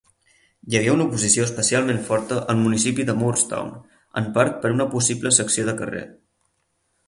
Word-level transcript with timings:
Hi 0.69 0.77
hagué 0.77 0.93
una 0.93 1.05
oposició 1.09 1.45
especialment 1.49 1.99
forta 2.07 2.39
al 2.53 2.57
municipi 2.63 3.07
de 3.11 3.17
Moorestown, 3.21 3.69
en 4.23 4.33
part 4.39 4.59
per 4.65 4.75
una 4.79 4.91
possible 4.97 5.37
secció 5.41 5.71
de 5.73 5.81
carrer. 5.83 6.05